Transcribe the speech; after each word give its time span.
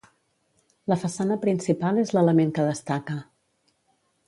La 0.91 0.97
façana 1.03 1.37
principal 1.43 2.01
és 2.05 2.15
l'element 2.19 2.57
que 2.57 2.67
destaca. 2.71 3.21